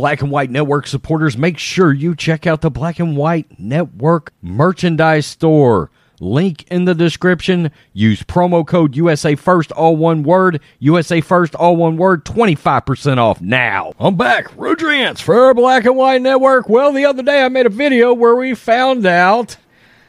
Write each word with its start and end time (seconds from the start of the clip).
Black 0.00 0.22
and 0.22 0.30
White 0.30 0.48
Network 0.48 0.86
supporters, 0.86 1.36
make 1.36 1.58
sure 1.58 1.92
you 1.92 2.16
check 2.16 2.46
out 2.46 2.62
the 2.62 2.70
Black 2.70 2.98
and 2.98 3.18
White 3.18 3.58
Network 3.58 4.32
merchandise 4.40 5.26
store. 5.26 5.90
Link 6.18 6.64
in 6.70 6.86
the 6.86 6.94
description. 6.94 7.70
Use 7.92 8.22
promo 8.22 8.66
code 8.66 8.96
USA 8.96 9.34
First, 9.34 9.72
all 9.72 9.96
one 9.96 10.22
word. 10.22 10.62
USA 10.78 11.20
First, 11.20 11.54
all 11.54 11.76
one 11.76 11.98
word. 11.98 12.24
25% 12.24 13.18
off 13.18 13.42
now. 13.42 13.92
I'm 14.00 14.16
back. 14.16 14.46
Rudrance 14.56 15.20
for 15.20 15.52
Black 15.52 15.84
and 15.84 15.98
White 15.98 16.22
Network. 16.22 16.70
Well, 16.70 16.94
the 16.94 17.04
other 17.04 17.22
day 17.22 17.44
I 17.44 17.50
made 17.50 17.66
a 17.66 17.68
video 17.68 18.14
where 18.14 18.34
we 18.34 18.54
found 18.54 19.04
out 19.04 19.58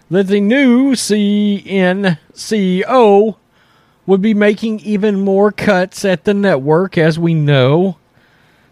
that 0.09 0.27
the 0.27 0.39
new 0.39 0.93
CNN 0.93 2.17
CEO 2.33 3.35
would 4.05 4.21
be 4.21 4.33
making 4.33 4.79
even 4.79 5.19
more 5.19 5.51
cuts 5.51 6.05
at 6.05 6.23
the 6.23 6.33
network, 6.33 6.97
as 6.97 7.19
we 7.19 7.33
know. 7.33 7.97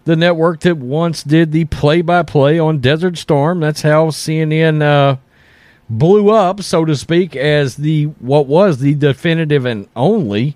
The 0.06 0.16
network 0.16 0.62
that 0.62 0.78
once 0.78 1.24
did 1.24 1.52
the 1.52 1.66
play 1.66 2.02
by 2.02 2.24
play 2.24 2.58
on 2.58 2.80
Desert 2.80 3.18
Storm. 3.18 3.60
That's 3.60 3.82
how 3.82 4.08
CNN 4.08 4.82
uh, 4.82 5.18
blew 5.90 6.30
up, 6.30 6.62
so 6.62 6.86
to 6.86 6.96
speak, 6.96 7.36
as 7.36 7.76
the 7.76 8.06
what 8.06 8.48
was 8.48 8.80
the 8.80 8.96
definitive 8.96 9.66
and 9.66 9.88
only 9.96 10.56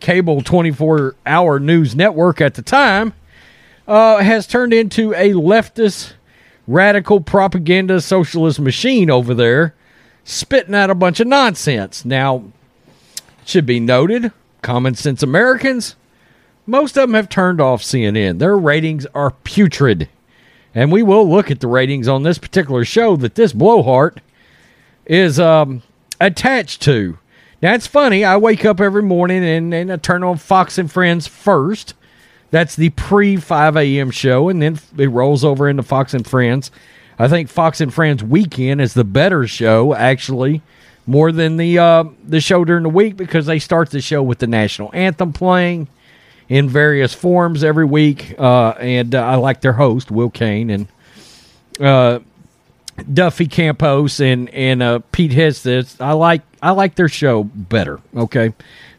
cable 0.00 0.42
24 0.42 1.14
hour 1.24 1.60
news 1.60 1.94
network 1.94 2.40
at 2.40 2.54
the 2.54 2.62
time, 2.62 3.14
uh, 3.86 4.18
has 4.18 4.46
turned 4.46 4.74
into 4.74 5.14
a 5.14 5.32
leftist, 5.32 6.14
radical 6.66 7.20
propaganda 7.20 8.00
socialist 8.00 8.60
machine 8.60 9.10
over 9.10 9.32
there, 9.32 9.74
spitting 10.24 10.74
out 10.74 10.90
a 10.90 10.94
bunch 10.94 11.20
of 11.20 11.26
nonsense. 11.26 12.04
Now, 12.04 12.44
should 13.44 13.66
be 13.66 13.80
noted, 13.80 14.32
common 14.60 14.94
sense 14.94 15.22
Americans, 15.22 15.96
most 16.66 16.96
of 16.96 17.08
them 17.08 17.14
have 17.14 17.28
turned 17.28 17.60
off 17.60 17.82
CNN. 17.82 18.38
Their 18.38 18.56
ratings 18.56 19.06
are 19.14 19.32
putrid. 19.44 20.08
And 20.74 20.90
we 20.90 21.02
will 21.02 21.28
look 21.28 21.50
at 21.50 21.60
the 21.60 21.66
ratings 21.66 22.08
on 22.08 22.22
this 22.22 22.38
particular 22.38 22.84
show 22.84 23.16
that 23.16 23.34
this 23.34 23.52
blowhard 23.52 24.22
is 25.04 25.38
um, 25.38 25.82
attached 26.20 26.80
to. 26.82 27.18
Now, 27.60 27.74
it's 27.74 27.86
funny. 27.86 28.24
I 28.24 28.36
wake 28.36 28.64
up 28.64 28.80
every 28.80 29.02
morning 29.02 29.44
and, 29.44 29.72
and 29.72 29.92
I 29.92 29.96
turn 29.96 30.24
on 30.24 30.38
Fox 30.38 30.78
and 30.78 30.90
Friends 30.90 31.26
first. 31.26 31.94
That's 32.50 32.76
the 32.76 32.90
pre 32.90 33.36
5 33.36 33.76
a.m. 33.76 34.10
show, 34.10 34.48
and 34.48 34.60
then 34.60 34.78
it 34.98 35.08
rolls 35.08 35.44
over 35.44 35.68
into 35.68 35.82
Fox 35.82 36.12
and 36.12 36.26
Friends. 36.26 36.70
I 37.18 37.28
think 37.28 37.48
Fox 37.48 37.80
and 37.80 37.92
Friends 37.92 38.22
Weekend 38.22 38.80
is 38.80 38.94
the 38.94 39.04
better 39.04 39.46
show, 39.46 39.94
actually, 39.94 40.60
more 41.06 41.32
than 41.32 41.56
the 41.56 41.78
uh, 41.78 42.04
the 42.26 42.40
show 42.40 42.64
during 42.64 42.82
the 42.82 42.88
week 42.90 43.16
because 43.16 43.46
they 43.46 43.58
start 43.58 43.90
the 43.90 44.00
show 44.00 44.22
with 44.22 44.38
the 44.38 44.46
national 44.46 44.90
anthem 44.92 45.32
playing 45.32 45.88
in 46.48 46.68
various 46.68 47.14
forms 47.14 47.64
every 47.64 47.84
week. 47.84 48.34
Uh, 48.38 48.70
and 48.72 49.14
uh, 49.14 49.22
I 49.22 49.36
like 49.36 49.60
their 49.60 49.72
host, 49.74 50.10
Will 50.10 50.30
Cain, 50.30 50.70
and 50.70 50.88
uh, 51.80 52.20
Duffy 53.12 53.46
Campos 53.46 54.20
and 54.20 54.48
and 54.50 54.82
uh, 54.82 55.00
Pete 55.12 55.32
Hegseth. 55.32 56.00
I 56.00 56.12
like 56.12 56.42
I 56.62 56.72
like 56.72 56.94
their 56.94 57.08
show 57.08 57.44
better. 57.44 58.00
Okay, 58.16 58.52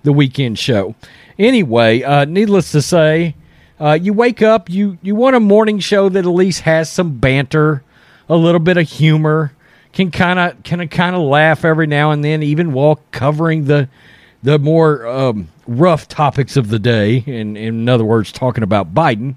the 0.04 0.14
weekend 0.14 0.60
show. 0.60 0.96
Anyway, 1.38 2.26
needless 2.26 2.72
to 2.72 2.82
say, 2.82 3.36
you 4.00 4.14
wake 4.14 4.42
up, 4.42 4.70
you 4.70 4.98
you 5.02 5.16
want 5.16 5.36
a 5.36 5.40
morning 5.40 5.80
show 5.80 6.10
that 6.10 6.26
at 6.26 6.30
least 6.30 6.62
has 6.62 6.92
some 6.92 7.18
banter, 7.18 7.84
a 8.30 8.36
little 8.36 8.60
bit 8.60 8.78
of 8.78 8.88
humor, 8.88 9.52
can 9.94 10.12
kind 10.12 10.40
of 10.40 10.62
can 10.64 10.88
kind 10.90 11.16
of 11.16 11.22
laugh 11.22 11.64
every 11.64 11.88
now 11.88 12.12
and 12.12 12.24
then, 12.24 12.44
even 12.44 12.74
while 12.74 13.00
covering 13.12 13.66
the 13.66 13.88
the 14.44 14.60
more 14.60 15.08
um, 15.08 15.48
rough 15.66 16.08
topics 16.08 16.56
of 16.56 16.68
the 16.68 16.80
day. 16.80 17.24
In 17.26 17.58
in 17.58 17.90
other 17.90 18.06
words, 18.06 18.32
talking 18.32 18.64
about 18.64 18.94
Biden, 18.94 19.36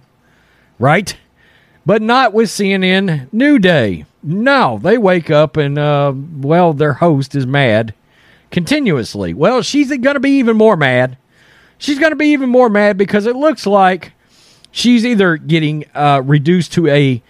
right? 0.78 1.16
But 1.86 2.02
not 2.02 2.32
with 2.32 2.48
CNN 2.50 3.32
New 3.32 3.58
Day. 3.58 4.04
No, 4.22 4.80
they 4.82 4.98
wake 4.98 5.30
up 5.30 5.56
and, 5.56 5.78
uh, 5.78 6.12
well, 6.12 6.72
their 6.72 6.94
host 6.94 7.36
is 7.36 7.46
mad 7.46 7.94
continuously. 8.50 9.32
Well, 9.32 9.62
she's 9.62 9.88
going 9.88 10.14
to 10.14 10.20
be 10.20 10.38
even 10.38 10.56
more 10.56 10.76
mad. 10.76 11.16
She's 11.78 12.00
going 12.00 12.10
to 12.10 12.16
be 12.16 12.32
even 12.32 12.50
more 12.50 12.68
mad 12.68 12.98
because 12.98 13.26
it 13.26 13.36
looks 13.36 13.66
like 13.66 14.12
she's 14.72 15.06
either 15.06 15.36
getting 15.36 15.84
uh, 15.94 16.22
reduced 16.24 16.72
to 16.72 16.88
a 16.88 17.22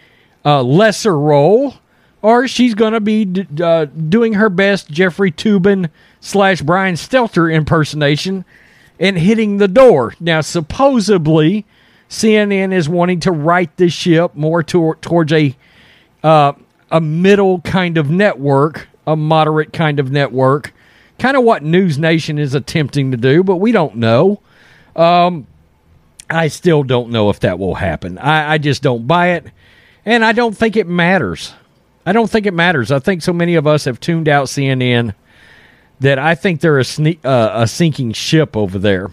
uh, 0.42 0.62
lesser 0.62 1.18
role 1.18 1.74
or 2.22 2.48
she's 2.48 2.74
going 2.74 2.92
to 2.92 3.00
be 3.00 3.24
d- 3.24 3.62
uh, 3.62 3.84
doing 3.84 4.34
her 4.34 4.48
best 4.48 4.90
Jeffrey 4.90 5.30
Toobin 5.30 5.90
slash 6.20 6.60
Brian 6.62 6.94
Stelter 6.94 7.52
impersonation 7.52 8.44
and 8.98 9.18
hitting 9.18 9.58
the 9.58 9.68
door. 9.68 10.14
Now, 10.18 10.40
supposedly, 10.40 11.64
CNN 12.08 12.72
is 12.72 12.88
wanting 12.88 13.20
to 13.20 13.32
right 13.32 13.74
the 13.76 13.88
ship 13.88 14.34
more 14.34 14.62
to- 14.64 14.96
towards 15.00 15.32
a 15.32 15.56
uh, 16.24 16.52
a 16.90 17.00
middle 17.00 17.60
kind 17.60 17.98
of 17.98 18.10
network, 18.10 18.88
a 19.06 19.16
moderate 19.16 19.72
kind 19.72 19.98
of 20.00 20.10
network, 20.10 20.72
kind 21.18 21.36
of 21.36 21.44
what 21.44 21.62
News 21.62 21.98
Nation 21.98 22.38
is 22.38 22.54
attempting 22.54 23.10
to 23.10 23.16
do, 23.16 23.42
but 23.44 23.56
we 23.56 23.72
don't 23.72 23.96
know. 23.96 24.40
Um, 24.94 25.46
I 26.30 26.48
still 26.48 26.82
don't 26.82 27.10
know 27.10 27.30
if 27.30 27.40
that 27.40 27.58
will 27.58 27.74
happen. 27.76 28.18
I, 28.18 28.54
I 28.54 28.58
just 28.58 28.82
don't 28.82 29.06
buy 29.06 29.30
it, 29.34 29.46
and 30.04 30.24
I 30.24 30.32
don't 30.32 30.56
think 30.56 30.76
it 30.76 30.86
matters. 30.88 31.54
I 32.06 32.12
don't 32.12 32.30
think 32.30 32.46
it 32.46 32.54
matters. 32.54 32.92
I 32.92 33.00
think 33.00 33.20
so 33.20 33.32
many 33.32 33.56
of 33.56 33.66
us 33.66 33.84
have 33.84 33.98
tuned 33.98 34.28
out 34.28 34.46
CNN 34.46 35.14
that 35.98 36.20
I 36.20 36.36
think 36.36 36.60
they're 36.60 36.78
a, 36.78 36.84
sne- 36.84 37.24
uh, 37.24 37.50
a 37.54 37.66
sinking 37.66 38.12
ship 38.12 38.56
over 38.56 38.78
there. 38.78 39.10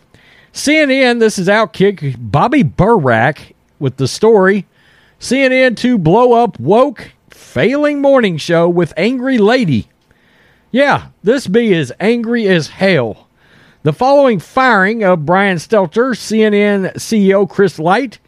CNN, 0.53 1.19
this 1.19 1.39
is 1.39 1.47
Outkick, 1.47 2.15
Bobby 2.19 2.63
Burack 2.63 3.53
with 3.79 3.97
the 3.97 4.07
story. 4.07 4.67
CNN 5.19 5.75
to 5.77 5.97
blow 5.97 6.33
up 6.33 6.59
woke 6.59 7.11
failing 7.31 7.99
morning 7.99 8.37
show 8.37 8.69
with 8.69 8.93
angry 8.95 9.39
lady. 9.39 9.89
Yeah, 10.71 11.07
this 11.23 11.47
bee 11.47 11.73
is 11.73 11.93
angry 11.99 12.47
as 12.47 12.67
hell. 12.67 13.27
The 13.81 13.93
following 13.93 14.39
firing 14.39 15.03
of 15.03 15.25
Brian 15.25 15.57
Stelter, 15.57 16.15
CNN 16.15 16.93
CEO 16.95 17.49
Chris 17.49 17.79
Licht, 17.79 18.19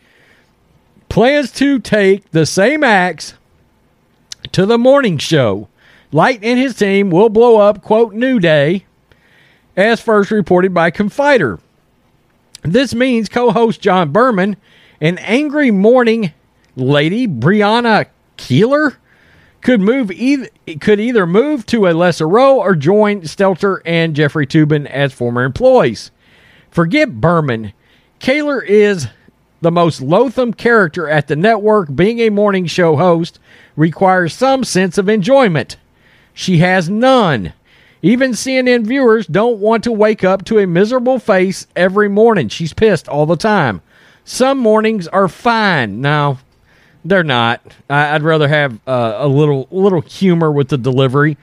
plans 1.07 1.51
to 1.53 1.79
take 1.79 2.31
the 2.31 2.45
same 2.45 2.83
axe 2.83 3.35
to 4.55 4.65
the 4.65 4.77
morning 4.77 5.17
show. 5.17 5.67
Licht 6.13 6.41
and 6.41 6.57
his 6.57 6.77
team 6.77 7.09
will 7.09 7.27
blow 7.27 7.57
up, 7.57 7.81
quote, 7.81 8.13
New 8.13 8.39
Day, 8.39 8.85
as 9.75 9.99
first 9.99 10.31
reported 10.31 10.73
by 10.73 10.91
Confider. 10.91 11.59
This 12.63 12.95
means 12.95 13.27
co 13.27 13.51
host 13.51 13.81
John 13.81 14.13
Berman 14.13 14.55
and 15.01 15.19
angry 15.19 15.71
morning 15.71 16.31
lady 16.77 17.27
Brianna 17.27 18.05
Keilar 18.37 18.95
could 19.59 19.81
move 19.81 20.09
either 20.09 20.47
could 20.79 21.01
either 21.01 21.27
move 21.27 21.65
to 21.65 21.87
a 21.87 21.91
lesser 21.91 22.25
role 22.25 22.59
or 22.59 22.75
join 22.75 23.23
Stelter 23.23 23.81
and 23.85 24.15
Jeffrey 24.15 24.47
Toobin 24.47 24.85
as 24.85 25.11
former 25.11 25.43
employees. 25.43 26.11
Forget 26.71 27.19
Berman. 27.19 27.73
Keilar 28.21 28.65
is 28.65 29.09
the 29.61 29.71
most 29.71 30.01
loathsome 30.01 30.53
character 30.53 31.09
at 31.09 31.27
the 31.27 31.35
network. 31.35 31.95
Being 31.95 32.19
a 32.19 32.29
morning 32.29 32.65
show 32.65 32.95
host 32.95 33.39
requires 33.75 34.33
some 34.33 34.63
sense 34.63 34.97
of 34.97 35.09
enjoyment. 35.09 35.77
She 36.33 36.57
has 36.57 36.89
none. 36.89 37.53
Even 38.01 38.31
CNN 38.31 38.85
viewers 38.85 39.25
don't 39.25 39.59
want 39.59 39.83
to 39.85 39.91
wake 39.91 40.23
up 40.23 40.45
to 40.45 40.59
a 40.59 40.67
miserable 40.67 41.17
face 41.17 41.67
every 41.75 42.09
morning. 42.09 42.49
She's 42.49 42.73
pissed 42.73 43.07
all 43.07 43.25
the 43.25 43.35
time. 43.35 43.81
Some 44.23 44.57
mornings 44.57 45.07
are 45.07 45.27
fine. 45.27 46.01
Now, 46.01 46.39
they're 47.05 47.23
not. 47.23 47.61
I, 47.89 48.13
would 48.13 48.23
rather 48.23 48.47
have 48.47 48.79
uh, 48.87 49.17
a 49.17 49.27
little 49.27 49.67
little 49.69 50.01
humor 50.01 50.51
with 50.51 50.69
the 50.69 50.77
delivery. 50.77 51.37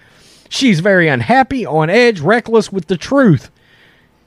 She's 0.49 0.81
very 0.81 1.09
unhappy, 1.09 1.65
on 1.65 1.89
edge, 1.89 2.21
reckless 2.21 2.71
with 2.71 2.89
the 2.89 2.97
truth. 2.97 3.50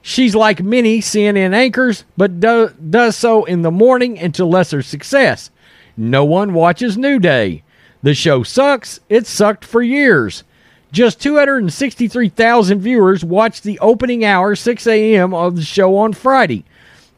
She's 0.08 0.36
like 0.36 0.62
many 0.62 1.00
CNN 1.00 1.52
anchors, 1.52 2.04
but 2.16 2.38
do, 2.38 2.72
does 2.90 3.16
so 3.16 3.44
in 3.44 3.62
the 3.62 3.72
morning 3.72 4.20
and 4.20 4.32
to 4.36 4.44
lesser 4.44 4.80
success. 4.80 5.50
No 5.96 6.24
one 6.24 6.54
watches 6.54 6.96
New 6.96 7.18
Day. 7.18 7.64
The 8.04 8.14
show 8.14 8.44
sucks. 8.44 9.00
It 9.08 9.26
sucked 9.26 9.64
for 9.64 9.82
years. 9.82 10.44
Just 10.92 11.20
263,000 11.20 12.80
viewers 12.80 13.24
watched 13.24 13.64
the 13.64 13.80
opening 13.80 14.24
hour, 14.24 14.54
6 14.54 14.86
a.m. 14.86 15.34
of 15.34 15.56
the 15.56 15.64
show 15.64 15.96
on 15.96 16.12
Friday. 16.12 16.64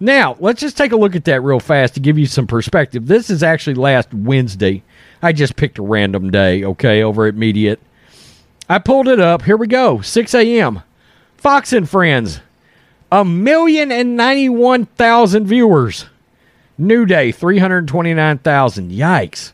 Now, 0.01 0.39
let's 0.41 0.63
just 0.63 0.79
take 0.79 0.93
a 0.93 0.97
look 0.97 1.15
at 1.15 1.27
that 1.27 1.43
real 1.43 1.61
fast 1.61 1.93
to 1.93 2.01
give 2.01 2.19
you 2.19 2.25
some 2.25 2.47
perspective. 2.47 3.07
This 3.07 3.29
is 3.29 3.43
actually 3.43 3.75
last 3.75 4.15
Wednesday. 4.15 4.83
I 5.21 5.35
just 5.35 5.57
picked 5.57 5.77
a 5.77 5.83
random 5.83 6.31
day, 6.31 6.65
okay, 6.65 7.03
over 7.03 7.27
at 7.27 7.35
Mediaite. 7.35 7.81
I 8.67 8.79
pulled 8.79 9.09
it 9.09 9.21
up. 9.21 9.43
Here 9.43 9.59
we 9.59 9.67
go. 9.67 10.01
6 10.01 10.35
a.m. 10.35 10.83
Fox 11.37 11.75
and 11.75 11.87
Friends. 11.87 12.41
A 13.11 13.25
million 13.25 13.91
and 13.91 14.17
ninety-one 14.17 14.87
thousand 14.87 15.47
viewers. 15.47 16.07
New 16.81 17.05
Day, 17.07 17.33
329,000. 17.33 18.93
Yikes. 18.93 19.53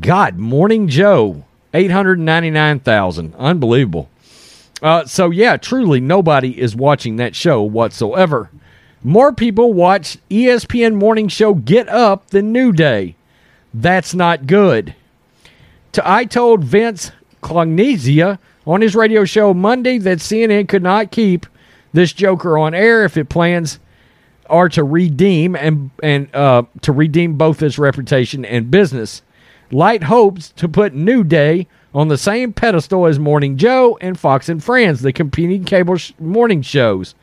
God, 0.00 0.38
Morning 0.38 0.88
Joe, 0.88 1.44
899,000. 1.74 3.34
Unbelievable. 3.34 4.08
Uh, 4.82 5.04
so, 5.04 5.28
yeah, 5.28 5.58
truly 5.58 6.00
nobody 6.00 6.58
is 6.58 6.74
watching 6.74 7.16
that 7.16 7.36
show 7.36 7.62
whatsoever. 7.62 8.50
More 9.02 9.32
people 9.32 9.74
watch 9.74 10.16
ESPN 10.30 10.94
morning 10.94 11.28
show 11.28 11.52
Get 11.54 11.88
Up 11.88 12.30
than 12.30 12.50
New 12.50 12.72
Day. 12.72 13.14
That's 13.74 14.14
not 14.14 14.46
good. 14.46 14.94
To, 15.92 16.08
I 16.08 16.24
told 16.24 16.64
Vince 16.64 17.12
Coglianese 17.42 18.38
on 18.66 18.80
his 18.80 18.96
radio 18.96 19.24
show 19.24 19.52
Monday 19.52 19.98
that 19.98 20.18
CNN 20.18 20.68
could 20.68 20.82
not 20.82 21.10
keep 21.10 21.46
this 21.92 22.12
Joker 22.12 22.58
on 22.58 22.74
air 22.74 23.04
if 23.04 23.16
it 23.16 23.28
plans 23.28 23.78
are 24.48 24.68
to 24.70 24.82
redeem 24.84 25.54
and 25.54 25.90
and 26.02 26.34
uh, 26.34 26.62
to 26.82 26.92
redeem 26.92 27.34
both 27.34 27.62
its 27.62 27.78
reputation 27.78 28.44
and 28.44 28.70
business. 28.70 29.22
Licht 29.70 30.04
hopes 30.04 30.50
to 30.52 30.68
put 30.68 30.94
New 30.94 31.22
Day 31.22 31.66
on 31.94 32.08
the 32.08 32.18
same 32.18 32.52
pedestal 32.52 33.06
as 33.06 33.18
Morning 33.18 33.56
Joe 33.56 33.98
and 34.00 34.18
Fox 34.18 34.48
and 34.48 34.62
Friends, 34.62 35.02
the 35.02 35.12
competing 35.12 35.64
cable 35.64 35.96
sh- 35.96 36.12
morning 36.18 36.62
shows. 36.62 37.14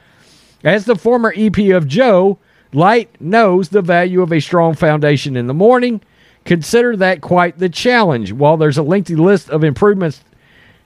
As 0.63 0.85
the 0.85 0.95
former 0.95 1.33
EP 1.35 1.57
of 1.71 1.87
Joe, 1.87 2.37
Licht 2.73 3.19
knows 3.19 3.69
the 3.69 3.81
value 3.81 4.21
of 4.21 4.31
a 4.31 4.39
strong 4.39 4.75
foundation 4.75 5.35
in 5.35 5.47
the 5.47 5.53
morning. 5.53 6.01
Consider 6.43 6.95
that 6.97 7.21
quite 7.21 7.57
the 7.57 7.69
challenge. 7.69 8.31
While 8.31 8.57
there's 8.57 8.77
a 8.77 8.83
lengthy 8.83 9.15
list 9.15 9.49
of 9.49 9.63
improvements 9.63 10.23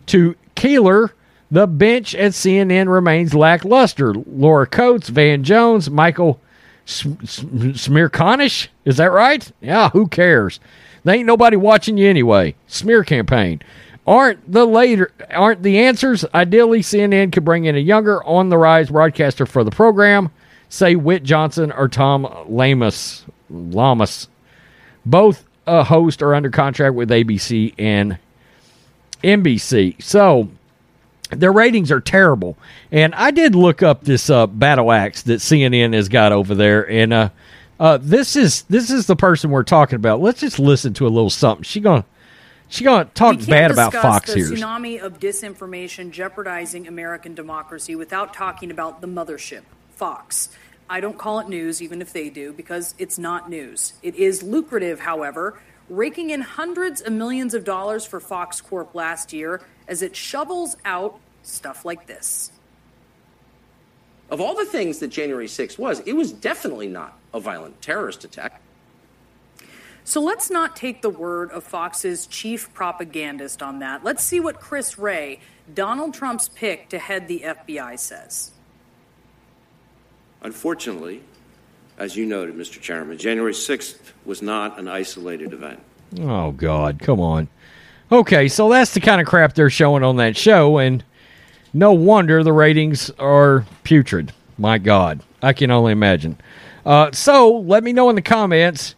to 0.07 0.35
Keilar, 0.55 1.11
the 1.51 1.67
bench 1.67 2.13
at 2.15 2.33
CNN 2.33 2.91
remains 2.91 3.33
lackluster. 3.33 4.13
Laura 4.13 4.67
Coates, 4.67 5.09
Van 5.09 5.43
Jones, 5.43 5.89
Michael 5.89 6.39
Smerconish, 6.85 8.67
is 8.85 8.97
that 8.97 9.11
right? 9.11 9.51
Yeah, 9.61 9.89
who 9.89 10.07
cares? 10.07 10.59
There 11.03 11.15
ain't 11.15 11.25
nobody 11.25 11.55
watching 11.55 11.97
you 11.97 12.09
anyway. 12.09 12.55
Smear 12.67 13.03
campaign. 13.03 13.61
Aren't 14.05 14.51
the 14.51 14.65
later 14.65 15.11
aren't 15.29 15.61
the 15.61 15.79
answers? 15.79 16.25
Ideally, 16.33 16.81
CNN 16.81 17.31
could 17.31 17.45
bring 17.45 17.65
in 17.65 17.75
a 17.75 17.79
younger, 17.79 18.23
on 18.23 18.49
the 18.49 18.57
rise 18.57 18.89
broadcaster 18.89 19.45
for 19.45 19.63
the 19.63 19.71
program, 19.71 20.31
say 20.67 20.95
Whit 20.95 21.23
Johnson 21.23 21.71
or 21.71 21.87
Tom 21.87 22.27
Llamas. 22.47 23.25
Llamas. 23.49 24.27
Both 25.05 25.45
a 25.67 25.83
host 25.83 26.23
are 26.23 26.33
under 26.33 26.49
contract 26.49 26.95
with 26.95 27.09
ABC 27.09 27.75
and 27.77 28.17
NBC. 29.23 30.01
So 30.01 30.49
their 31.29 31.51
ratings 31.51 31.91
are 31.91 32.01
terrible. 32.01 32.57
And 32.91 33.13
I 33.15 33.31
did 33.31 33.55
look 33.55 33.83
up 33.83 34.03
this 34.03 34.29
uh, 34.29 34.47
battle 34.47 34.91
axe 34.91 35.23
that 35.23 35.39
CNN 35.39 35.93
has 35.93 36.09
got 36.09 36.31
over 36.31 36.55
there, 36.55 36.89
and 36.89 37.13
uh, 37.13 37.29
uh, 37.79 37.97
this 38.01 38.35
is 38.35 38.63
this 38.63 38.89
is 38.89 39.07
the 39.07 39.15
person 39.15 39.51
we're 39.51 39.63
talking 39.63 39.95
about. 39.95 40.21
Let's 40.21 40.41
just 40.41 40.59
listen 40.59 40.93
to 40.95 41.07
a 41.07 41.09
little 41.09 41.29
something. 41.29 41.63
She 41.63 41.79
gonna 41.79 42.05
she 42.67 42.83
gonna 42.83 43.05
talk 43.05 43.45
bad 43.47 43.71
about 43.71 43.93
Fox 43.93 44.33
the 44.33 44.39
here. 44.39 44.49
Tsunami 44.49 44.99
of 44.99 45.19
disinformation 45.19 46.11
jeopardizing 46.11 46.87
American 46.87 47.35
democracy 47.35 47.95
without 47.95 48.33
talking 48.33 48.69
about 48.71 49.01
the 49.01 49.07
mothership, 49.07 49.63
Fox. 49.95 50.49
I 50.89 51.01
don't 51.01 51.17
call 51.17 51.39
it 51.39 51.47
news, 51.47 51.81
even 51.81 52.01
if 52.01 52.11
they 52.13 52.29
do, 52.29 52.51
because 52.51 52.95
it's 52.97 53.19
not 53.19 53.49
news. 53.49 53.93
It 54.01 54.15
is 54.15 54.41
lucrative, 54.41 54.99
however, 54.99 55.59
raking 55.87 56.31
in 56.31 56.41
hundreds 56.41 57.01
of 57.01 57.13
millions 57.13 57.53
of 57.53 57.63
dollars 57.63 58.05
for 58.05 58.19
Fox 58.19 58.59
Corp 58.59 58.95
last 58.95 59.31
year 59.31 59.61
as 59.87 60.01
it 60.01 60.15
shovels 60.15 60.75
out 60.85 61.19
stuff 61.43 61.85
like 61.85 62.07
this. 62.07 62.51
Of 64.31 64.41
all 64.41 64.55
the 64.55 64.65
things 64.65 64.99
that 64.99 65.07
January 65.07 65.47
6th 65.47 65.77
was, 65.77 65.99
it 66.01 66.13
was 66.13 66.31
definitely 66.31 66.87
not 66.87 67.17
a 67.33 67.39
violent 67.39 67.81
terrorist 67.81 68.23
attack. 68.23 68.61
So 70.03 70.21
let's 70.21 70.49
not 70.49 70.75
take 70.75 71.03
the 71.03 71.09
word 71.09 71.51
of 71.51 71.63
Fox's 71.63 72.25
chief 72.25 72.73
propagandist 72.73 73.61
on 73.61 73.79
that. 73.79 74.03
Let's 74.03 74.23
see 74.23 74.39
what 74.39 74.59
Chris 74.59 74.97
Wray, 74.97 75.39
Donald 75.71 76.15
Trump's 76.15 76.49
pick 76.49 76.89
to 76.89 76.97
head 76.97 77.27
the 77.27 77.41
FBI, 77.41 77.99
says. 77.99 78.51
Unfortunately, 80.41 81.21
as 81.97 82.15
you 82.15 82.25
noted, 82.25 82.55
Mr. 82.55 82.79
Chairman, 82.79 83.17
January 83.17 83.53
6th 83.53 83.97
was 84.25 84.41
not 84.41 84.79
an 84.79 84.87
isolated 84.87 85.53
event. 85.53 85.79
Oh, 86.19 86.51
God, 86.51 86.99
come 86.99 87.19
on. 87.19 87.49
Okay, 88.11 88.47
so 88.47 88.69
that's 88.69 88.93
the 88.93 89.01
kind 89.01 89.21
of 89.21 89.27
crap 89.27 89.53
they're 89.53 89.69
showing 89.69 90.03
on 90.03 90.15
that 90.17 90.35
show, 90.35 90.79
and 90.79 91.03
no 91.73 91.93
wonder 91.93 92.43
the 92.43 92.53
ratings 92.53 93.11
are 93.19 93.65
putrid. 93.83 94.33
My 94.57 94.77
God, 94.77 95.21
I 95.43 95.53
can 95.53 95.71
only 95.71 95.91
imagine. 95.91 96.37
Uh, 96.85 97.11
so 97.11 97.57
let 97.59 97.83
me 97.83 97.93
know 97.93 98.09
in 98.09 98.15
the 98.15 98.21
comments 98.21 98.95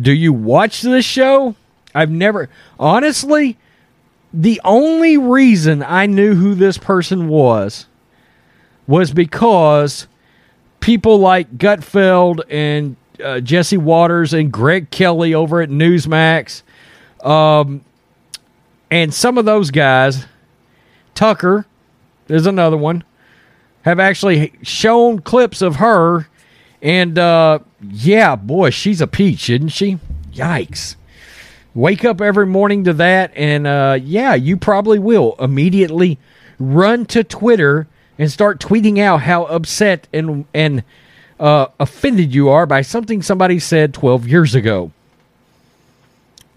do 0.00 0.12
you 0.12 0.32
watch 0.32 0.82
this 0.82 1.04
show? 1.04 1.54
I've 1.94 2.10
never, 2.10 2.50
honestly, 2.78 3.56
the 4.32 4.60
only 4.64 5.16
reason 5.16 5.82
I 5.82 6.06
knew 6.06 6.34
who 6.34 6.54
this 6.54 6.76
person 6.76 7.28
was 7.28 7.86
was 8.86 9.12
because 9.12 10.06
people 10.86 11.18
like 11.18 11.58
Gutfeld 11.58 12.42
and 12.48 12.94
uh, 13.20 13.40
Jesse 13.40 13.76
Watters 13.76 14.32
and 14.32 14.52
Greg 14.52 14.88
Kelly 14.92 15.34
over 15.34 15.60
at 15.60 15.68
Newsmax, 15.68 16.62
um, 17.24 17.84
and 18.88 19.12
some 19.12 19.36
of 19.36 19.44
those 19.44 19.72
guys, 19.72 20.26
Tucker 21.16 21.66
is 22.28 22.46
another 22.46 22.76
one, 22.76 23.02
have 23.82 23.98
actually 23.98 24.52
shown 24.62 25.18
clips 25.18 25.60
of 25.60 25.76
her. 25.76 26.28
And 26.80 27.18
uh, 27.18 27.58
yeah, 27.90 28.36
boy, 28.36 28.70
she's 28.70 29.00
a 29.00 29.08
peach, 29.08 29.50
isn't 29.50 29.70
she? 29.70 29.98
Yikes. 30.32 30.94
Wake 31.74 32.04
up 32.04 32.20
every 32.20 32.46
morning 32.46 32.84
to 32.84 32.92
that, 32.92 33.32
and 33.34 33.66
uh, 33.66 33.98
yeah, 34.00 34.34
you 34.34 34.56
probably 34.56 35.00
will 35.00 35.34
immediately 35.40 36.20
run 36.60 37.06
to 37.06 37.24
Twitter 37.24 37.88
and 38.18 38.30
start 38.30 38.60
tweeting 38.60 38.98
out 38.98 39.22
how 39.22 39.44
upset 39.44 40.08
and 40.12 40.44
and 40.54 40.82
uh, 41.38 41.66
offended 41.78 42.34
you 42.34 42.48
are 42.48 42.66
by 42.66 42.82
something 42.82 43.22
somebody 43.22 43.58
said 43.58 43.92
12 43.92 44.26
years 44.26 44.54
ago. 44.54 44.90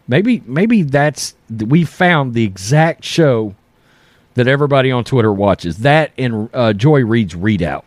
Maybe 0.07 0.41
maybe 0.45 0.83
that's 0.83 1.35
we 1.49 1.83
found 1.85 2.33
the 2.33 2.43
exact 2.43 3.03
show 3.03 3.55
that 4.35 4.47
everybody 4.47 4.91
on 4.91 5.03
Twitter 5.03 5.31
watches. 5.31 5.79
That 5.79 6.11
and 6.17 6.49
uh, 6.53 6.73
Joy 6.73 7.05
Reid's 7.05 7.35
ReidOut. 7.35 7.83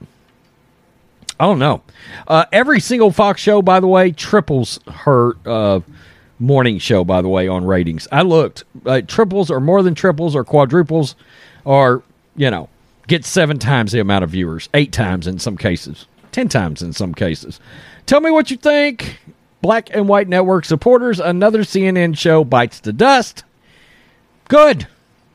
I 1.40 1.46
don't 1.46 1.58
know. 1.58 1.82
Uh, 2.28 2.44
every 2.52 2.78
single 2.78 3.10
Fox 3.10 3.40
show, 3.40 3.62
by 3.62 3.80
the 3.80 3.88
way, 3.88 4.12
triples 4.12 4.78
her 4.86 5.32
uh, 5.44 5.80
morning 6.38 6.78
show. 6.78 7.04
By 7.04 7.22
the 7.22 7.28
way, 7.28 7.48
on 7.48 7.64
ratings, 7.64 8.06
I 8.12 8.22
looked. 8.22 8.62
Uh, 8.86 9.00
triples 9.00 9.50
or 9.50 9.58
more 9.58 9.82
than 9.82 9.94
triples 9.94 10.36
or 10.36 10.44
quadruples, 10.44 11.16
or 11.64 12.04
you 12.36 12.50
know, 12.50 12.68
get 13.06 13.24
seven 13.24 13.58
times 13.58 13.92
the 13.92 14.00
amount 14.00 14.24
of 14.24 14.30
viewers, 14.30 14.68
eight 14.74 14.92
times 14.92 15.26
in 15.26 15.38
some 15.38 15.56
cases, 15.56 16.06
ten 16.30 16.48
times 16.48 16.82
in 16.82 16.92
some 16.92 17.14
cases. 17.14 17.60
Tell 18.06 18.20
me 18.20 18.30
what 18.30 18.50
you 18.50 18.56
think. 18.56 19.18
Black 19.60 19.94
and 19.94 20.08
White 20.08 20.28
Network 20.28 20.64
supporters, 20.64 21.20
another 21.20 21.60
CNN 21.60 22.18
show 22.18 22.42
bites 22.42 22.80
the 22.80 22.92
dust. 22.92 23.44
Good. 24.48 24.88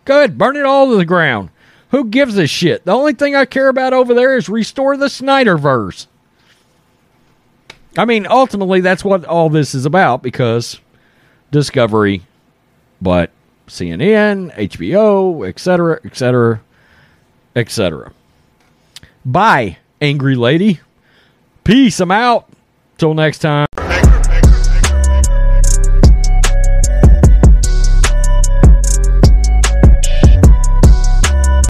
Good. 0.03 0.37
Burn 0.37 0.57
it 0.57 0.65
all 0.65 0.89
to 0.89 0.97
the 0.97 1.05
ground. 1.05 1.49
Who 1.91 2.05
gives 2.05 2.37
a 2.37 2.45
shit? 2.47 2.83
The 2.83 2.91
only 2.91 3.13
thing 3.13 3.35
I 3.35 3.45
care 3.45 3.69
about 3.69 3.93
over 3.93 4.13
there 4.13 4.35
is 4.35 4.49
restore 4.49 4.97
the 4.97 5.05
Snyderverse. 5.05 6.07
I 7.97 8.03
mean, 8.05 8.27
ultimately, 8.29 8.81
that's 8.81 9.05
what 9.05 9.23
all 9.25 9.49
this 9.49 9.73
is 9.73 9.85
about 9.85 10.21
because 10.21 10.79
Discovery, 11.49 12.23
but 13.01 13.31
CNN, 13.67 14.53
HBO, 14.55 15.47
etc., 15.47 15.99
etc., 16.03 16.61
etc. 17.57 18.13
Bye, 19.25 19.77
angry 19.99 20.35
lady. 20.35 20.79
Peace. 21.63 21.99
I'm 21.99 22.11
out. 22.11 22.47
Till 22.97 23.13
next 23.13 23.39
time. 23.39 23.66